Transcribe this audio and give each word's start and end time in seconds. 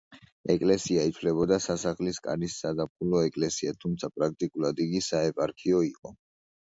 ეკლესია 0.51 1.01
ითვლებოდა 1.09 1.57
სასახლის 1.65 2.17
კარის 2.27 2.55
საზაფხულო 2.63 3.21
ეკლესიად, 3.25 3.77
თუმცა 3.85 4.09
პრაქტიკულად 4.15 4.81
იგი 4.87 5.03
საეპარქიო 5.09 5.83
იყო. 5.89 6.13